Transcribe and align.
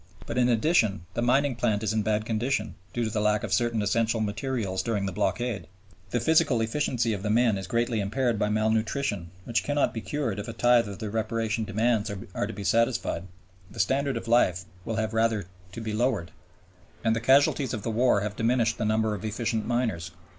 But 0.25 0.39
in 0.39 0.49
addition, 0.49 1.05
the 1.13 1.21
mining 1.21 1.55
plant 1.55 1.83
is 1.83 1.93
in 1.93 2.01
bad 2.01 2.25
condition 2.25 2.73
(due 2.91 3.03
to 3.03 3.11
the 3.11 3.21
lack 3.21 3.43
of 3.43 3.53
certain 3.53 3.83
essential 3.83 4.19
materials 4.19 4.81
during 4.81 5.05
the 5.05 5.11
blockade), 5.11 5.67
the 6.09 6.19
physical 6.19 6.59
efficiency 6.61 7.13
of 7.13 7.21
the 7.21 7.29
men 7.29 7.55
is 7.55 7.67
greatly 7.67 7.99
impaired 7.99 8.39
by 8.39 8.49
malnutrition 8.49 9.29
(which 9.45 9.63
cannot 9.63 9.93
be 9.93 10.01
cured 10.01 10.39
if 10.39 10.47
a 10.47 10.53
tithe 10.53 10.87
of 10.89 10.97
the 10.97 11.11
reparation 11.11 11.65
demands 11.65 12.09
are 12.33 12.47
to 12.47 12.51
be 12.53 12.63
satisfied, 12.63 13.25
the 13.69 13.79
standard 13.79 14.17
of 14.17 14.27
life 14.27 14.65
will 14.85 14.95
have 14.95 15.13
rather 15.13 15.45
to 15.71 15.81
be 15.81 15.93
lowered), 15.93 16.31
and 17.03 17.15
the 17.15 17.21
casualties 17.21 17.71
of 17.71 17.83
the 17.83 17.91
war 17.91 18.21
have 18.21 18.35
diminished 18.35 18.79
the 18.79 18.85
numbers 18.85 19.13
of 19.13 19.23
efficient 19.23 19.67
miners. 19.67 20.09